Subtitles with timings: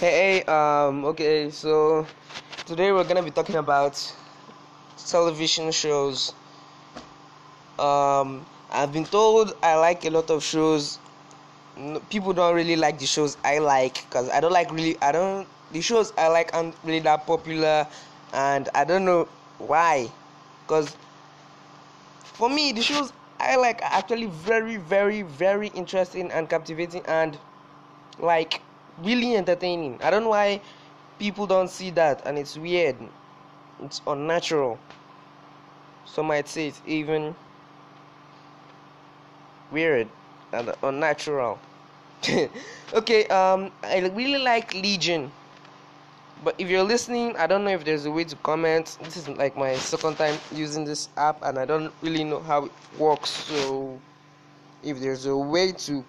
[0.00, 2.06] Hey, um, okay, so
[2.64, 4.00] today we're gonna be talking about
[4.96, 6.32] television shows.
[7.78, 10.98] Um, I've been told I like a lot of shows.
[12.08, 14.96] People don't really like the shows I like because I don't like really.
[15.02, 17.86] I don't the shows I like aren't really that popular,
[18.32, 19.28] and I don't know
[19.58, 20.10] why.
[20.64, 20.96] Because
[22.22, 27.38] for me, the shows I like actually very, very, very interesting and captivating, and
[28.18, 28.60] like
[28.98, 29.98] really entertaining.
[30.02, 30.60] I don't know why
[31.18, 32.96] people don't see that, and it's weird.
[33.82, 34.78] It's unnatural.
[36.06, 37.34] Some might say it's even
[39.70, 40.08] weird
[40.52, 41.58] and unnatural.
[42.94, 45.30] okay, um, I really like Legion.
[46.44, 48.98] But if you're listening, I don't know if there's a way to comment.
[49.02, 52.66] This is like my second time using this app, and I don't really know how
[52.66, 53.30] it works.
[53.30, 53.98] So,
[54.82, 56.04] if there's a way to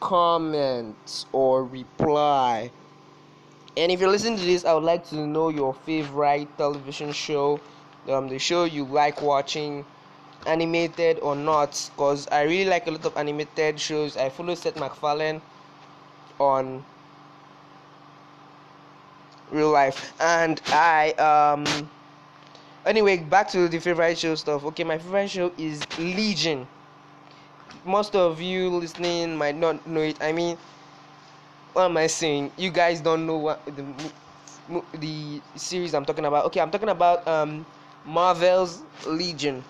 [0.00, 2.70] comment or reply.
[3.76, 7.58] And if you're listening to this, I would like to know your favorite television show,
[8.08, 9.86] um, the show you like watching,
[10.46, 11.90] animated or not.
[11.94, 14.16] Because I really like a lot of animated shows.
[14.16, 15.40] I follow Seth MacFarlane
[16.38, 16.84] on
[19.52, 21.90] real life, and I um.
[22.86, 24.64] Anyway, back to the favorite show stuff.
[24.64, 26.68] Okay, my favorite show is Legion
[27.84, 30.18] most of you listening might not know it.
[30.22, 30.58] I mean,
[31.72, 32.52] what am I saying?
[32.56, 33.84] You guys don't know what the
[34.94, 36.46] the series I'm talking about.
[36.46, 37.66] Okay, I'm talking about um,
[38.04, 39.64] Marvel's Legion.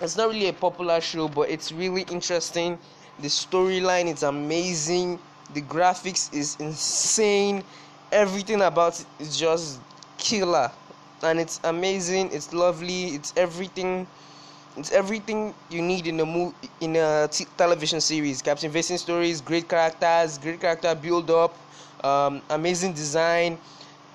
[0.00, 2.78] It's not really a popular show, but it's really interesting.
[3.18, 5.20] The storyline is amazing.
[5.54, 7.64] The graphics is insane.
[8.12, 9.82] Everything about it is just
[10.16, 10.72] killer,
[11.22, 12.30] and it's amazing.
[12.32, 13.08] It's lovely.
[13.16, 14.08] It's everything
[14.76, 19.40] it's everything you need in a movie in a t- television series Captain captivating stories
[19.40, 21.58] great characters great character build up
[22.04, 23.58] um, amazing design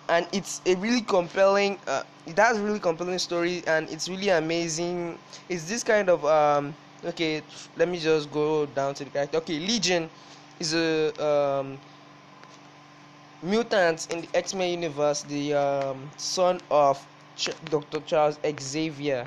[0.09, 5.19] and it's a really compelling uh, it has really compelling story and it's really amazing
[5.50, 7.41] it's this kind of um, okay
[7.75, 10.09] let me just go down to the character okay legion
[10.59, 11.80] is a um,
[13.41, 19.25] mutant in the x-men universe the um, son of Ch- dr charles xavier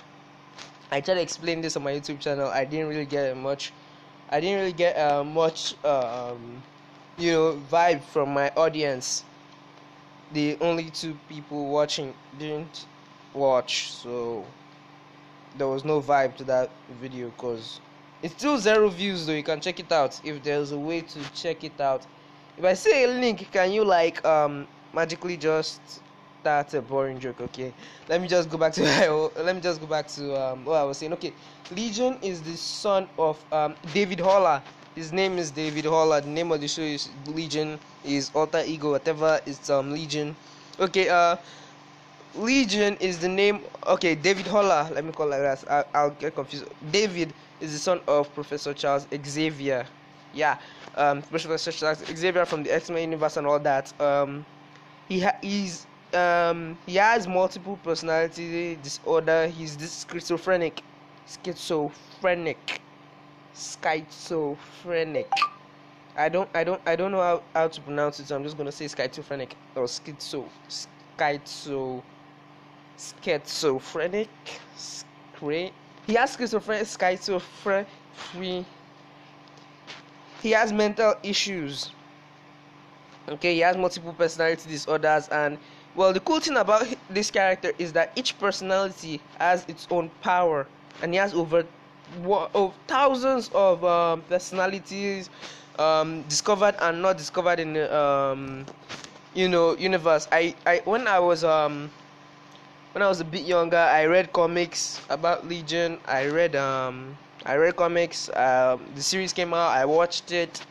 [0.90, 2.48] I tried to explain this on my YouTube channel.
[2.48, 3.74] I didn't really get much.
[4.28, 6.62] I didn't really get uh, much, um,
[7.18, 9.24] you know, vibe from my audience.
[10.30, 12.86] The only two people watching didn't
[13.32, 14.54] watch, so
[15.54, 17.30] there was no vibe to that video.
[17.32, 17.80] Cause
[18.22, 19.32] it's still zero views, though.
[19.34, 22.06] You can check it out if there's a way to check it out.
[22.56, 26.00] If I say a link, can you like um magically just
[26.44, 27.40] that's a boring joke.
[27.40, 27.72] Okay,
[28.08, 28.82] let me just go back to
[29.36, 31.12] let me just go back to um, what I was saying.
[31.14, 31.34] Okay,
[31.70, 34.62] Legion is the son of um, David Haller.
[34.94, 36.20] His name is David Haller.
[36.20, 37.80] The name of the show is Legion.
[38.04, 39.40] Is alter ego whatever.
[39.46, 40.36] It's um Legion.
[40.78, 41.08] Okay.
[41.08, 41.36] Uh,
[42.34, 43.60] Legion is the name.
[43.86, 44.88] Okay, David Haller.
[44.92, 45.86] Let me call like that.
[45.94, 46.66] I, will get confused.
[46.90, 49.86] David is the son of Professor Charles Xavier.
[50.34, 50.58] Yeah,
[50.96, 53.98] um, Professor Charles Xavier from the X Men universe and all that.
[54.00, 54.44] Um,
[55.08, 59.46] he ha- he's um, he has multiple personality disorder.
[59.48, 60.82] He's this schizophrenic,
[61.44, 62.80] schizophrenic,
[63.54, 65.28] schizophrenic.
[66.16, 68.28] I don't, I don't, I don't know how, how to pronounce it.
[68.28, 70.44] So I'm just gonna say schizophrenic or schizo,
[71.18, 72.02] schizo,
[72.96, 74.28] schizophrenic.
[76.06, 77.86] He has schizophrenic, schizophrenic.
[80.44, 81.90] He has mental issues.
[83.28, 85.58] Okay, he has multiple personality disorders and
[85.96, 90.66] well, the cool thing about this character is that each personality has its own power,
[91.00, 91.64] and he has over,
[92.88, 95.30] thousands of um, personalities
[95.78, 98.66] um, discovered and not discovered in the um,
[99.34, 100.28] you know universe.
[100.32, 101.90] I, I when I was um
[102.92, 106.00] when I was a bit younger, I read comics about Legion.
[106.06, 108.30] I read um I read comics.
[108.30, 109.68] Um, the series came out.
[109.68, 110.64] I watched it.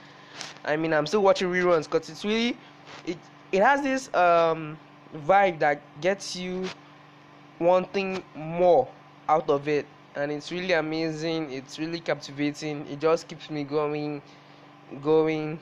[0.66, 2.58] I mean, I'm still watching reruns because it's really
[3.06, 3.18] it
[3.52, 4.78] it has this um
[5.28, 6.68] vibe that gets you
[7.60, 8.88] wanting more
[9.30, 14.22] out of it and it's really amazing it's really captivating it just keeps me going
[15.02, 15.60] going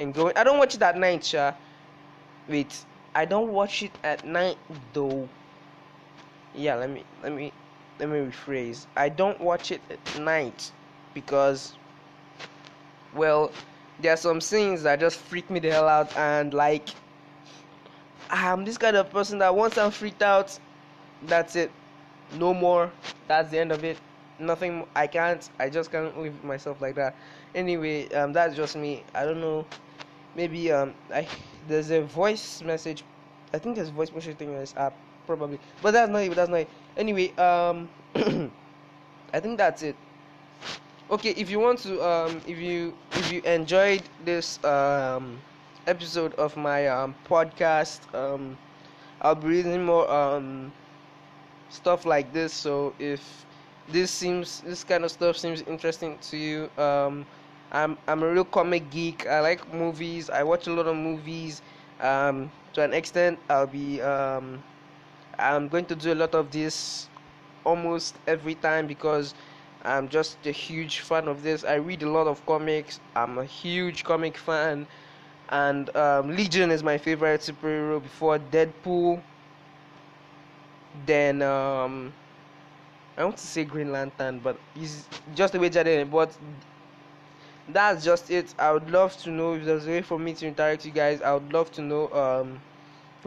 [0.00, 1.52] and going i don't watch it at night sha
[2.48, 2.84] wait
[3.14, 4.58] i don't watch it at night
[4.92, 5.28] though
[6.54, 7.52] yeah let me let me
[7.98, 10.72] let me rephrase i don't watch it at night
[11.14, 11.78] because
[13.12, 13.52] well
[13.98, 16.90] there are some scenes that just freak me the hell out and like
[18.30, 20.58] I'm this kind of person that once I'm freaked out,
[21.22, 21.72] that's it.
[22.34, 22.92] No more.
[23.28, 23.98] That's the end of it.
[24.38, 27.16] nothing i can't i just can't live myself like that
[27.54, 29.66] anyway um that's just me i don't know
[30.34, 31.26] maybe um i
[31.68, 33.04] there's a voice message
[33.54, 34.94] i think there's voice message thing on this app
[35.26, 35.58] probably.
[35.82, 36.70] But that's not it that's not it.
[36.96, 37.88] Anyway um
[39.34, 39.96] i think that's it.
[41.10, 45.42] Okay if you want to um if you if you enjoyed this um
[45.86, 48.58] episode of my um podcast um
[49.22, 50.72] i'll be reading more um
[51.68, 52.52] stuff like this.
[52.52, 53.46] So if
[53.88, 57.24] this seems this kind of stuff seems interesting to you um
[57.70, 59.26] i'm i'm a real comic geek.
[59.26, 60.30] I like movies.
[60.30, 61.62] I watch a lot of movies.
[62.00, 64.62] Um to an extent i'll be um
[65.38, 67.08] i'm going to do a lot of this
[67.64, 69.34] almost every time because
[69.84, 73.44] i'm just a huge fan of this i read a lot of comics i'm a
[73.44, 74.86] huge comic fan
[75.50, 79.22] and um, legion is my favorite superhero before deadpool
[81.06, 82.12] then um
[83.18, 86.10] I want to say Green Lantern, but he's just the way Jaden.
[86.10, 86.36] But
[87.68, 88.54] that's just it.
[88.58, 90.92] I would love to know if there's a way for me to interact with you
[90.92, 91.20] guys.
[91.22, 92.08] I would love to know.
[92.12, 92.60] Um,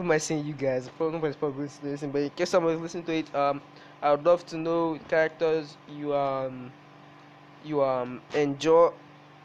[0.00, 0.88] who am I saying you guys?
[0.98, 3.60] Nobody's probably listening, but in case someone's listening to it, um,
[4.00, 6.72] I would love to know characters you um
[7.62, 8.88] you um enjoy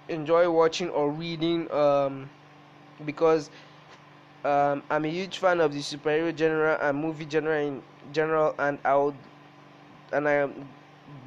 [0.08, 2.30] enjoy watching or reading um
[3.04, 3.50] because
[4.46, 7.82] um I'm a huge fan of the superhero genre and movie genre in
[8.14, 9.16] general, and I would
[10.14, 10.48] and I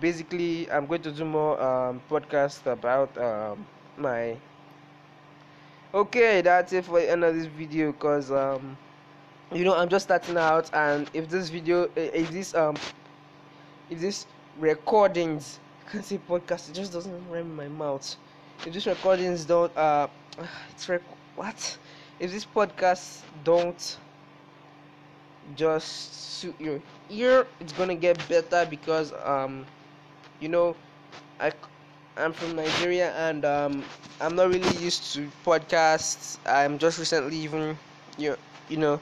[0.01, 3.67] basically I'm going to do more um, podcast about um,
[3.99, 4.39] my.
[5.93, 8.77] Okay, that's it for the end of this video, cause um,
[9.55, 12.77] you know I'm just starting out, and if this video, if this um,
[13.89, 18.17] if this recordings, can't say podcast, it just doesn't rhyme in my mouth.
[18.67, 20.09] If these recordings don't uh,
[20.71, 21.03] it's rec-
[21.35, 21.79] what?
[22.19, 23.99] If this podcast don't
[25.55, 29.65] just suit your ear it's gonna get better because um
[30.41, 30.77] you know
[31.41, 31.53] i
[32.17, 33.85] i'm from nigeria and um
[34.21, 37.79] i'm not really used to podcasts i'm just recently even
[38.19, 38.37] you
[38.69, 39.01] you know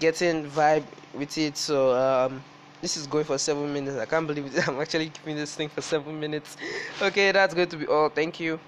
[0.00, 1.56] getting vibe with it.
[1.56, 2.42] So um
[2.82, 3.96] this is going for seven minutes.
[3.98, 6.56] I can't believe i'm actually keeping this thing for seven minutes.
[7.02, 8.08] Okay that's going to be all.
[8.08, 8.58] Thank you